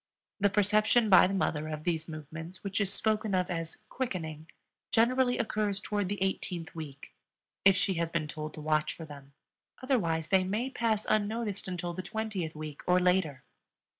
The 0.39 0.49
perception 0.49 1.11
by 1.11 1.27
the 1.27 1.33
mother 1.35 1.67
of 1.67 1.83
these 1.83 2.07
movements, 2.09 2.63
which 2.63 2.81
is 2.81 2.91
spoken 2.91 3.35
of 3.35 3.51
as 3.51 3.77
"quickening," 3.87 4.49
generally 4.91 5.37
occurs 5.37 5.79
toward 5.79 6.09
the 6.09 6.17
eighteenth 6.23 6.73
week, 6.73 7.13
if 7.65 7.75
she 7.75 7.93
has 8.01 8.09
been 8.09 8.27
told 8.27 8.55
to 8.55 8.61
watch 8.61 8.95
for 8.95 9.05
them; 9.05 9.33
otherwise 9.79 10.29
they 10.29 10.43
may 10.43 10.71
pass 10.71 11.05
unnoticed 11.07 11.67
until 11.67 11.93
the 11.93 12.01
twentieth 12.01 12.55
week 12.55 12.81
or 12.87 12.99
later. 12.99 13.43